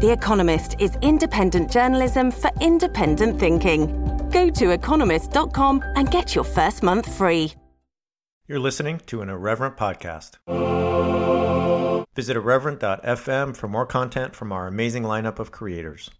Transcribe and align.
The 0.00 0.12
Economist 0.12 0.76
is 0.78 0.96
independent 1.02 1.70
journalism 1.70 2.30
for 2.30 2.50
independent 2.58 3.38
thinking. 3.38 3.86
Go 4.30 4.48
to 4.48 4.70
economist.com 4.70 5.84
and 5.94 6.10
get 6.10 6.34
your 6.34 6.44
first 6.44 6.82
month 6.82 7.06
free. 7.18 7.52
You're 8.48 8.60
listening 8.60 9.02
to 9.08 9.20
an 9.20 9.28
Irreverent 9.28 9.76
podcast. 9.76 10.38
Visit 12.16 12.36
irreverent.fm 12.36 13.54
for 13.54 13.68
more 13.68 13.84
content 13.84 14.34
from 14.34 14.52
our 14.52 14.66
amazing 14.66 15.02
lineup 15.02 15.38
of 15.38 15.50
creators. 15.50 16.10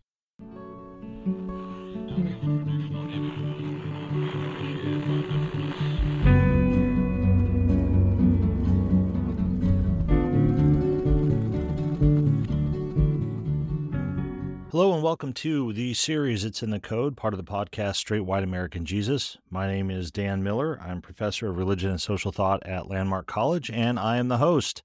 Hello 14.70 14.94
and 14.94 15.02
welcome 15.02 15.32
to 15.32 15.72
the 15.72 15.94
series 15.94 16.44
It's 16.44 16.62
in 16.62 16.70
the 16.70 16.78
Code, 16.78 17.16
part 17.16 17.34
of 17.34 17.38
the 17.38 17.52
podcast 17.52 17.96
Straight 17.96 18.20
White 18.20 18.44
American 18.44 18.84
Jesus. 18.84 19.36
My 19.50 19.66
name 19.66 19.90
is 19.90 20.12
Dan 20.12 20.44
Miller. 20.44 20.78
I'm 20.80 21.02
professor 21.02 21.48
of 21.48 21.56
religion 21.56 21.90
and 21.90 22.00
social 22.00 22.30
thought 22.30 22.64
at 22.64 22.88
Landmark 22.88 23.26
College, 23.26 23.68
and 23.68 23.98
I 23.98 24.18
am 24.18 24.28
the 24.28 24.38
host. 24.38 24.84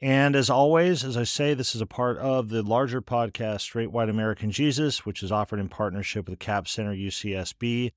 And 0.00 0.34
as 0.34 0.48
always, 0.48 1.04
as 1.04 1.14
I 1.14 1.24
say, 1.24 1.52
this 1.52 1.74
is 1.74 1.82
a 1.82 1.86
part 1.86 2.16
of 2.16 2.48
the 2.48 2.62
larger 2.62 3.02
podcast 3.02 3.60
Straight 3.60 3.92
White 3.92 4.08
American 4.08 4.50
Jesus, 4.50 5.04
which 5.04 5.22
is 5.22 5.30
offered 5.30 5.60
in 5.60 5.68
partnership 5.68 6.26
with 6.26 6.38
Capps 6.38 6.70
Center 6.70 6.94
UCSB. 6.94 7.92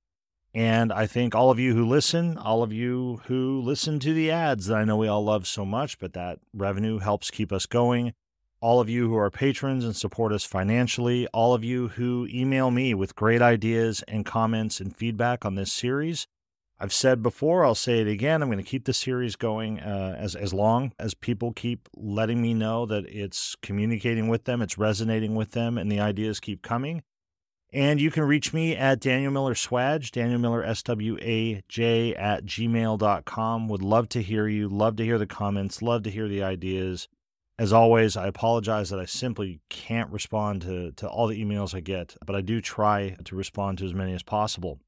And 0.54 0.92
I 0.92 1.08
thank 1.08 1.34
all 1.34 1.50
of 1.50 1.60
you 1.60 1.74
who 1.74 1.88
listen, 1.88 2.38
all 2.38 2.62
of 2.62 2.74
you 2.74 3.22
who 3.28 3.62
listen 3.62 4.02
to 4.02 4.14
the 4.14 4.30
ads 4.32 4.66
that 4.66 4.76
I 4.76 4.84
know 4.84 4.98
we 4.98 5.08
all 5.08 5.24
love 5.24 5.48
so 5.48 5.64
much, 5.64 5.98
but 5.98 6.12
that 6.12 6.40
revenue 6.54 7.00
helps 7.00 7.32
keep 7.32 7.54
us 7.54 7.66
going 7.66 8.16
all 8.62 8.80
of 8.80 8.90
you 8.90 9.10
who 9.10 9.18
are 9.18 9.32
patrons 9.32 9.84
and 9.84 9.96
support 9.96 10.32
us 10.32 10.46
financially, 10.46 11.28
all 11.34 11.54
of 11.54 11.64
you 11.64 11.90
who 11.90 12.28
email 12.32 12.70
me 12.70 12.94
with 12.94 13.16
great 13.16 13.42
ideas 13.42 14.04
and 14.08 14.26
comments 14.26 14.80
and 14.80 14.96
feedback 14.96 15.44
on 15.44 15.56
this 15.56 15.74
series. 15.74 16.28
I've 16.80 16.94
said 16.94 17.22
before, 17.22 17.66
I'll 17.66 17.76
say 17.76 18.00
it 18.00 18.08
again. 18.08 18.42
I'm 18.42 18.50
going 18.50 18.64
to 18.64 18.64
keep 18.64 18.86
the 18.86 18.94
series 18.94 19.36
going 19.36 19.80
uh, 19.80 20.16
as 20.18 20.36
as 20.36 20.52
long 20.52 20.94
as 20.98 21.14
people 21.14 21.54
keep 21.54 21.88
letting 21.96 22.42
me 22.42 22.56
know 22.56 22.88
that 22.88 23.06
it's 23.06 23.56
communicating 23.62 24.30
with 24.30 24.46
them, 24.46 24.62
it's 24.62 24.80
resonating 24.80 25.36
with 25.36 25.52
them, 25.52 25.78
and 25.78 25.92
the 25.92 26.00
ideas 26.00 26.40
keep 26.40 26.64
coming. 26.64 27.04
And 27.74 28.02
you 28.02 28.12
can 28.12 28.24
reach 28.24 28.52
me 28.52 28.76
at 28.76 29.00
Daniel 29.00 29.32
Miller 29.32 29.54
Swaj, 29.54 30.12
Daniel 30.12 30.40
Miller 30.40 30.64
S 30.64 30.84
W 30.84 31.18
A 31.22 31.62
J 31.70 32.16
at 32.16 32.46
gmail.com. 32.46 33.68
Would 33.68 33.84
love 33.84 34.10
to 34.10 34.22
hear 34.22 34.48
you, 34.48 34.68
love 34.68 34.96
to 34.98 35.06
hear 35.06 35.18
the 35.18 35.28
comments, 35.28 35.82
love 35.82 36.04
to 36.04 36.12
hear 36.12 36.28
the 36.28 36.44
ideas. 36.44 37.08
As 37.60 37.72
always, 37.72 38.18
I 38.18 38.28
apologize 38.28 38.90
that 38.90 39.00
I 39.00 39.06
simply 39.06 39.62
can't 39.70 40.10
respond 40.10 40.64
to, 40.64 40.92
to 40.94 41.08
all 41.08 41.28
the 41.28 41.44
emails 41.44 41.76
I 41.76 41.80
get, 41.80 42.16
but 42.26 42.36
I 42.36 42.42
do 42.42 42.60
try 42.60 43.18
to 43.24 43.36
respond 43.36 43.78
to 43.80 43.86
as 43.86 43.94
many 43.94 44.14
as 44.14 44.24
possible. 44.24 44.80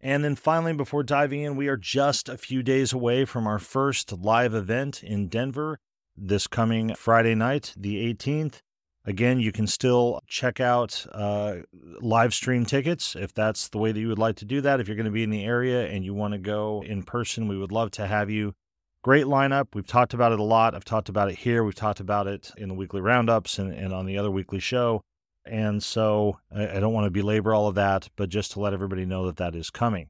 And 0.00 0.24
then 0.24 0.34
finally, 0.34 0.72
before 0.72 1.02
diving 1.02 1.42
in, 1.42 1.56
we 1.56 1.68
are 1.68 1.76
just 1.76 2.28
a 2.28 2.36
few 2.36 2.62
days 2.62 2.92
away 2.92 3.24
from 3.24 3.46
our 3.46 3.58
first 3.58 4.12
live 4.12 4.54
event 4.54 5.02
in 5.04 5.28
Denver 5.28 5.78
this 6.16 6.46
coming 6.46 6.94
Friday 6.94 7.34
night, 7.34 7.74
the 7.76 8.12
18th. 8.12 8.60
Again, 9.04 9.40
you 9.40 9.50
can 9.50 9.66
still 9.66 10.20
check 10.28 10.60
out 10.60 11.06
uh, 11.12 11.56
live 12.00 12.32
stream 12.34 12.64
tickets 12.64 13.16
if 13.16 13.32
that's 13.32 13.68
the 13.68 13.78
way 13.78 13.90
that 13.90 13.98
you 13.98 14.08
would 14.08 14.18
like 14.18 14.36
to 14.36 14.44
do 14.44 14.60
that. 14.60 14.80
If 14.80 14.86
you're 14.86 14.96
going 14.96 15.06
to 15.06 15.10
be 15.10 15.24
in 15.24 15.30
the 15.30 15.44
area 15.44 15.86
and 15.86 16.04
you 16.04 16.14
want 16.14 16.32
to 16.32 16.38
go 16.38 16.84
in 16.86 17.02
person, 17.02 17.48
we 17.48 17.58
would 17.58 17.72
love 17.72 17.90
to 17.92 18.06
have 18.06 18.30
you. 18.30 18.54
Great 19.02 19.26
lineup. 19.26 19.74
We've 19.74 19.86
talked 19.86 20.14
about 20.14 20.30
it 20.30 20.38
a 20.38 20.44
lot. 20.44 20.76
I've 20.76 20.84
talked 20.84 21.08
about 21.08 21.28
it 21.28 21.38
here. 21.38 21.64
We've 21.64 21.74
talked 21.74 21.98
about 21.98 22.28
it 22.28 22.52
in 22.56 22.68
the 22.68 22.74
weekly 22.74 23.00
roundups 23.00 23.58
and, 23.58 23.72
and 23.72 23.92
on 23.92 24.06
the 24.06 24.16
other 24.16 24.30
weekly 24.30 24.60
show. 24.60 25.02
And 25.44 25.82
so 25.82 26.38
I, 26.54 26.76
I 26.76 26.80
don't 26.80 26.92
want 26.92 27.06
to 27.06 27.10
belabor 27.10 27.52
all 27.52 27.66
of 27.66 27.74
that, 27.74 28.08
but 28.14 28.28
just 28.28 28.52
to 28.52 28.60
let 28.60 28.72
everybody 28.72 29.04
know 29.04 29.26
that 29.26 29.38
that 29.38 29.56
is 29.56 29.70
coming. 29.70 30.08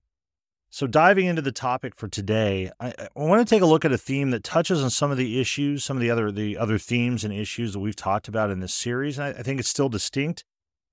So, 0.69 0.87
diving 0.87 1.27
into 1.27 1.43
the 1.43 1.53
topic 1.53 1.95
for 1.95 2.09
today, 2.09 2.71
I, 2.81 2.95
I, 2.99 3.09
want 3.15 3.47
to 3.47 3.55
take 3.55 3.61
a 3.61 3.67
look 3.67 3.85
at 3.85 3.93
a 3.93 3.99
theme 3.99 4.31
that 4.31 4.43
touches 4.43 4.83
on 4.83 4.89
some 4.89 5.11
of 5.11 5.19
the 5.19 5.39
issues, 5.39 5.85
some 5.85 5.99
of 5.99 6.01
the 6.01 6.11
other 6.11 6.33
the 6.33 6.57
other 6.57 6.79
themes 6.79 7.25
and 7.25 7.35
issues 7.35 7.75
that 7.75 7.81
we've 7.81 7.95
talked 7.95 8.27
about 8.27 8.49
in 8.49 8.61
this 8.61 8.73
series. 8.73 9.19
And 9.19 9.27
I, 9.27 9.41
I 9.41 9.43
think 9.43 9.61
it's 9.61 9.69
still 9.69 9.91
distinct. 9.91 10.45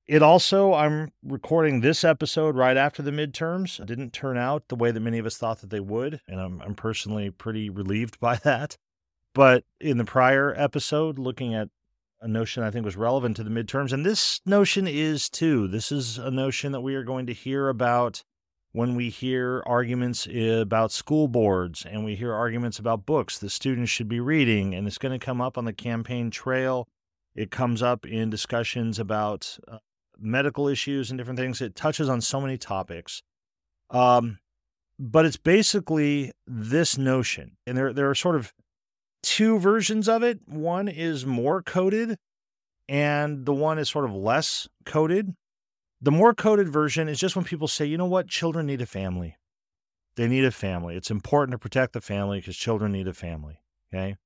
It 0.10 0.24
also, 0.24 0.74
I'm 0.74 1.12
recording 1.24 1.82
this 1.82 2.04
episode 2.04 2.56
right 2.56 2.76
after 2.76 3.04
the 3.04 3.12
midterms. 3.12 3.80
It 3.80 3.86
didn't 3.86 4.12
turn 4.12 4.40
out 4.40 4.68
the 4.68 4.76
way 4.76 4.90
that 4.90 5.00
many 5.00 5.20
of 5.20 5.28
us 5.28 5.38
thought 5.38 5.62
that 5.62 5.70
they 5.70 5.80
would, 5.80 6.20
and 6.28 6.42
I'm, 6.42 6.60
I'm 6.64 6.74
personally 6.74 7.30
pretty 7.30 7.70
relieved 7.70 8.20
by 8.20 8.38
that. 8.38 8.76
But 9.36 9.66
in 9.80 10.00
the 10.00 10.06
prior 10.06 10.52
episode, 10.58 11.20
looking 11.20 11.54
at 11.54 11.70
a 12.22 12.28
notion 12.28 12.64
I 12.64 12.72
think 12.72 12.86
was 12.86 12.98
relevant 12.98 13.36
to 13.36 13.44
the 13.44 13.52
midterms, 13.52 13.94
and 13.94 14.04
this 14.04 14.42
notion 14.48 14.88
is 14.88 15.30
too. 15.30 15.68
This 15.68 15.92
is 15.92 16.18
a 16.18 16.32
notion 16.32 16.72
that 16.72 16.82
we 16.82 16.96
are 16.96 17.04
going 17.04 17.28
to 17.28 17.34
hear 17.34 17.70
about 17.70 18.24
when 18.72 18.96
we 18.96 19.12
hear 19.12 19.62
arguments 19.68 20.28
about 20.28 20.92
school 20.92 21.28
boards 21.28 21.86
and 21.86 22.04
we 22.04 22.16
hear 22.16 22.34
arguments 22.34 22.80
about 22.80 23.06
books 23.06 23.38
that 23.38 23.52
students 23.52 23.92
should 23.92 24.10
be 24.10 24.20
reading, 24.20 24.74
and 24.74 24.88
it's 24.88 24.98
going 24.98 25.18
to 25.18 25.24
come 25.24 25.40
up 25.40 25.56
on 25.56 25.66
the 25.66 25.72
campaign 25.72 26.32
trail. 26.32 26.88
It 27.36 27.52
comes 27.52 27.84
up 27.84 28.08
in 28.08 28.32
discussions 28.32 28.98
about 28.98 29.60
uh, 29.68 29.78
medical 30.22 30.68
issues 30.68 31.10
and 31.10 31.18
different 31.18 31.40
things. 31.40 31.62
It 31.62 31.76
touches 31.76 32.10
on 32.10 32.22
so 32.22 32.40
many 32.42 32.58
topics. 32.58 33.22
Um, 33.90 34.40
but 35.00 35.26
it's 35.26 35.38
basically 35.38 36.34
this 36.46 36.98
notion, 36.98 37.58
and 37.66 37.78
there 37.78 37.94
there 37.94 38.10
are 38.10 38.16
sort 38.16 38.36
of 38.36 38.54
two 39.24 39.58
versions 39.58 40.10
of 40.10 40.24
it. 40.24 40.42
One 40.46 40.88
is 40.88 41.26
more 41.26 41.62
coded, 41.62 42.18
and 42.88 43.46
the 43.46 43.54
one 43.54 43.80
is 43.80 43.90
sort 43.90 44.06
of 44.06 44.14
less 44.14 44.68
coded. 44.86 45.36
The 46.02 46.12
more 46.12 46.34
coded 46.34 46.70
version 46.70 47.08
is 47.08 47.20
just 47.20 47.36
when 47.36 47.46
people 47.46 47.68
say, 47.68 47.86
you 47.86 47.98
know 47.98 48.06
what, 48.06 48.28
children 48.28 48.66
need 48.66 48.82
a 48.82 48.86
family. 48.86 49.38
They 50.16 50.28
need 50.28 50.46
a 50.46 50.52
family. 50.52 50.96
It's 50.96 51.12
important 51.12 51.54
to 51.54 51.60
protect 51.60 51.94
the 51.94 52.02
family 52.02 52.40
because 52.40 52.58
children 52.58 52.92
need 52.92 53.08
a 53.08 53.14
family. 53.14 53.62
Okay. 53.94 54.18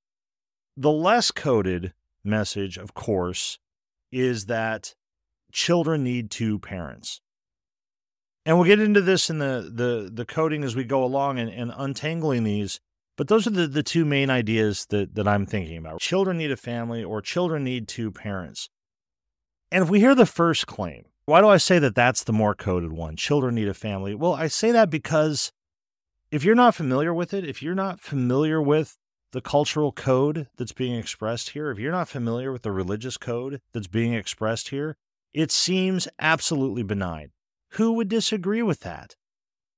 The 0.75 0.91
less 0.91 1.29
coded 1.29 1.93
message, 2.23 2.77
of 2.77 2.93
course, 2.93 3.59
is 4.11 4.45
that 4.47 4.95
children 5.53 6.03
need 6.03 6.29
two 6.29 6.59
parents. 6.59 7.21
And 8.45 8.57
we'll 8.57 8.67
get 8.67 8.81
into 8.81 9.01
this 9.01 9.29
in 9.29 9.37
the 9.37 9.71
the 9.73 10.09
the 10.13 10.25
coding 10.25 10.63
as 10.65 10.75
we 10.75 10.83
go 10.83 11.03
along 11.03 11.39
and, 11.39 11.49
and 11.49 11.71
untangling 11.75 12.43
these. 12.43 12.81
But 13.15 13.27
those 13.27 13.45
are 13.45 13.51
the, 13.51 13.67
the 13.67 13.83
two 13.83 14.05
main 14.05 14.31
ideas 14.31 14.87
that, 14.87 15.13
that 15.13 15.27
I'm 15.27 15.45
thinking 15.45 15.77
about. 15.77 16.01
Children 16.01 16.39
need 16.39 16.51
a 16.51 16.57
family 16.57 17.03
or 17.03 17.21
children 17.21 17.63
need 17.63 17.87
two 17.87 18.11
parents. 18.11 18.69
And 19.71 19.83
if 19.83 19.89
we 19.89 19.99
hear 19.99 20.15
the 20.15 20.25
first 20.25 20.65
claim, 20.65 21.05
why 21.25 21.39
do 21.39 21.47
I 21.47 21.57
say 21.57 21.77
that 21.77 21.93
that's 21.93 22.23
the 22.23 22.33
more 22.33 22.55
coded 22.55 22.91
one? 22.91 23.15
Children 23.15 23.53
need 23.53 23.67
a 23.67 23.73
family. 23.75 24.15
Well, 24.15 24.33
I 24.33 24.47
say 24.47 24.71
that 24.71 24.89
because 24.89 25.51
if 26.31 26.43
you're 26.43 26.55
not 26.55 26.73
familiar 26.73 27.13
with 27.13 27.35
it, 27.35 27.47
if 27.47 27.61
you're 27.61 27.75
not 27.75 27.99
familiar 27.99 28.59
with 28.59 28.97
the 29.31 29.41
cultural 29.41 29.91
code 29.91 30.47
that's 30.57 30.73
being 30.73 30.95
expressed 30.95 31.51
here, 31.51 31.69
if 31.69 31.77
you're 31.77 31.91
not 31.91 32.09
familiar 32.09 32.51
with 32.51 32.63
the 32.63 32.71
religious 32.71 33.17
code 33.17 33.61
that's 33.73 33.87
being 33.87 34.15
expressed 34.15 34.69
here, 34.69 34.97
it 35.33 35.51
seems 35.51 36.07
absolutely 36.19 36.83
benign. 36.83 37.31
Who 37.73 37.93
would 37.93 38.09
disagree 38.09 38.61
with 38.61 38.81
that? 38.81 39.15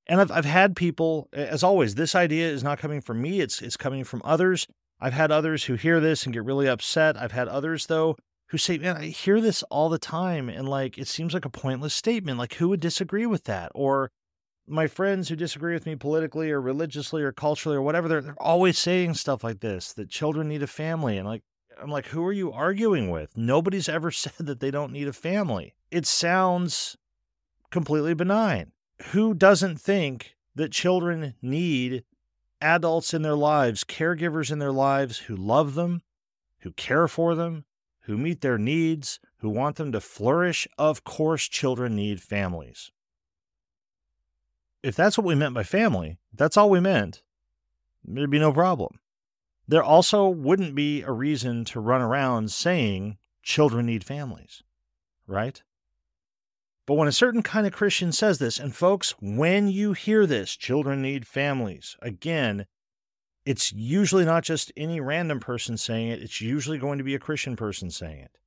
And 0.07 0.21
I've, 0.21 0.31
I've 0.31 0.45
had 0.45 0.75
people, 0.75 1.29
as 1.33 1.63
always, 1.63 1.95
this 1.95 2.13
idea 2.13 2.49
is 2.49 2.63
not 2.63 2.79
coming 2.79 3.01
from 3.01 3.21
me, 3.21 3.39
it's, 3.39 3.61
it's 3.61 3.77
coming 3.77 4.03
from 4.03 4.21
others. 4.23 4.67
I've 4.99 5.13
had 5.13 5.31
others 5.31 5.65
who 5.65 5.75
hear 5.75 5.99
this 5.99 6.25
and 6.25 6.33
get 6.33 6.45
really 6.45 6.67
upset. 6.67 7.17
I've 7.17 7.33
had 7.33 7.47
others, 7.47 7.87
though, 7.87 8.15
who 8.49 8.57
say, 8.57 8.77
Man, 8.77 8.97
I 8.97 9.07
hear 9.07 9.41
this 9.41 9.63
all 9.63 9.89
the 9.89 9.97
time. 9.97 10.47
And 10.47 10.69
like, 10.69 10.97
it 10.97 11.07
seems 11.07 11.33
like 11.33 11.45
a 11.45 11.49
pointless 11.49 11.93
statement. 11.93 12.37
Like, 12.37 12.55
who 12.55 12.69
would 12.69 12.79
disagree 12.79 13.25
with 13.25 13.43
that? 13.45 13.71
Or 13.75 14.11
my 14.67 14.87
friends 14.87 15.29
who 15.29 15.35
disagree 15.35 15.73
with 15.73 15.85
me 15.85 15.95
politically 15.95 16.49
or 16.51 16.61
religiously 16.61 17.23
or 17.23 17.31
culturally 17.31 17.77
or 17.77 17.81
whatever, 17.81 18.07
they're, 18.07 18.21
they're 18.21 18.41
always 18.41 18.77
saying 18.77 19.15
stuff 19.15 19.43
like 19.43 19.59
this 19.59 19.93
that 19.93 20.09
children 20.09 20.47
need 20.47 20.63
a 20.63 20.67
family. 20.67 21.17
And 21.17 21.27
like, 21.27 21.43
I'm 21.81 21.89
like, 21.89 22.07
who 22.07 22.23
are 22.25 22.33
you 22.33 22.51
arguing 22.51 23.09
with? 23.09 23.37
Nobody's 23.37 23.89
ever 23.89 24.11
said 24.11 24.45
that 24.45 24.59
they 24.59 24.71
don't 24.71 24.91
need 24.91 25.07
a 25.07 25.13
family. 25.13 25.75
It 25.91 26.05
sounds 26.05 26.97
completely 27.71 28.13
benign. 28.13 28.71
Who 29.11 29.33
doesn't 29.33 29.79
think 29.79 30.35
that 30.55 30.71
children 30.71 31.35
need 31.41 32.03
adults 32.61 33.13
in 33.13 33.21
their 33.21 33.35
lives, 33.35 33.83
caregivers 33.83 34.51
in 34.51 34.59
their 34.59 34.71
lives 34.71 35.19
who 35.19 35.35
love 35.35 35.75
them, 35.75 36.01
who 36.59 36.71
care 36.71 37.07
for 37.07 37.35
them, 37.35 37.65
who 38.01 38.17
meet 38.17 38.41
their 38.41 38.57
needs, 38.57 39.19
who 39.37 39.49
want 39.49 39.75
them 39.75 39.91
to 39.91 39.99
flourish. 39.99 40.67
Of 40.77 41.03
course, 41.03 41.47
children 41.47 41.95
need 41.95 42.21
families. 42.21 42.91
If 44.81 44.95
that's 44.95 45.17
what 45.17 45.25
we 45.25 45.35
meant 45.35 45.55
by 45.55 45.63
family, 45.63 46.17
that's 46.33 46.57
all 46.57 46.69
we 46.69 46.79
meant, 46.79 47.23
there'd 48.03 48.29
be 48.29 48.39
no 48.39 48.53
problem. 48.53 48.99
There 49.67 49.83
also 49.83 50.27
wouldn't 50.27 50.75
be 50.75 51.01
a 51.01 51.11
reason 51.11 51.65
to 51.65 51.79
run 51.79 52.01
around 52.01 52.51
saying 52.51 53.17
children 53.41 53.87
need 53.87 54.03
families, 54.03 54.63
right? 55.27 55.61
But 56.85 56.95
when 56.95 57.07
a 57.07 57.13
certain 57.13 57.41
kind 57.41 57.65
of 57.65 57.73
Christian 57.73 58.11
says 58.11 58.37
this, 58.37 58.59
and 58.59 58.75
folks, 58.75 59.15
when 59.19 59.67
you 59.67 59.93
hear 59.93 60.27
this, 60.27 60.55
children 60.55 61.01
need 61.01 61.25
families, 61.25 61.97
again, 62.01 62.67
it's 63.43 63.73
usually 63.73 64.25
not 64.25 64.43
just 64.43 64.71
any 64.77 64.99
random 64.99 65.39
person 65.39 65.77
saying 65.77 66.09
it, 66.09 66.21
it's 66.21 66.41
usually 66.41 66.77
going 66.77 66.97
to 66.99 67.03
be 67.03 67.15
a 67.15 67.19
Christian 67.19 67.55
person 67.55 67.89
saying 67.89 68.19
it. 68.19 68.37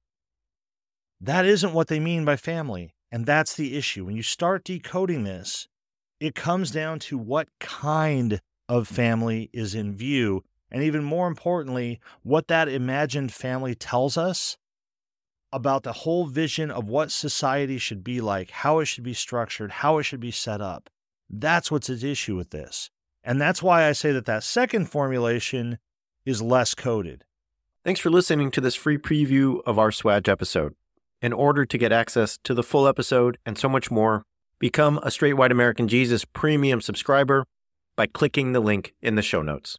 That 1.21 1.44
isn't 1.47 1.73
what 1.73 1.88
they 1.88 1.99
mean 1.99 2.25
by 2.25 2.37
family. 2.37 2.94
And 3.11 3.26
that's 3.26 3.55
the 3.55 3.76
issue. 3.76 4.05
When 4.05 4.17
you 4.17 4.23
start 4.23 4.64
decoding 4.64 5.25
this, 5.25 5.67
it 6.21 6.35
comes 6.35 6.71
down 6.71 6.99
to 7.00 7.17
what 7.17 7.49
kind 7.59 8.41
of 8.69 8.87
family 8.87 9.49
is 9.53 9.75
in 9.75 9.94
view. 9.94 10.44
And 10.70 10.82
even 10.82 11.03
more 11.03 11.26
importantly, 11.26 12.00
what 12.23 12.49
that 12.49 12.69
imagined 12.69 13.32
family 13.32 13.75
tells 13.75 14.19
us 14.19 14.56
about 15.53 15.82
the 15.82 15.93
whole 15.93 16.26
vision 16.26 16.70
of 16.70 16.88
what 16.88 17.11
society 17.11 17.79
should 17.79 18.05
be 18.05 18.20
like, 18.20 18.50
how 18.50 18.81
it 18.81 18.85
should 18.87 19.05
be 19.05 19.15
structured, 19.15 19.70
how 19.70 19.99
it 19.99 20.03
should 20.03 20.20
be 20.20 20.31
set 20.31 20.61
up. 20.61 20.91
That's 21.31 21.70
what's 21.70 21.91
at 21.91 22.03
issue 22.03 22.37
with 22.37 22.50
this. 22.50 22.91
And 23.25 23.41
that's 23.41 23.62
why 23.62 23.87
I 23.87 23.93
say 23.93 24.12
that 24.12 24.26
that 24.26 24.44
second 24.44 24.87
formulation 24.87 25.79
is 26.25 26.43
less 26.43 26.75
coded. 26.75 27.25
Thanks 27.85 28.00
for 28.00 28.11
listening 28.11 28.50
to 28.50 28.61
this 28.61 28.75
free 28.75 28.99
preview 28.99 29.61
of 29.64 29.79
our 29.79 29.91
Swaj 29.91 30.29
episode. 30.29 30.75
In 31.21 31.32
order 31.32 31.64
to 31.64 31.79
get 31.79 31.93
access 31.93 32.38
to 32.44 32.55
the 32.55 32.62
full 32.62 32.87
episode 32.87 33.38
and 33.44 33.59
so 33.59 33.69
much 33.69 33.91
more, 33.91 34.25
become 34.59 34.99
a 35.03 35.11
Straight 35.11 35.35
White 35.35 35.53
American 35.53 35.88
Jesus 35.88 36.25
premium 36.25 36.81
subscriber 36.81 37.44
by 37.97 38.06
clicking 38.06 38.53
the 38.53 38.61
link 38.61 38.94
in 39.00 39.14
the 39.14 39.23
show 39.23 39.43
notes. 39.43 39.79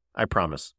I 0.15 0.25
promise. 0.25 0.73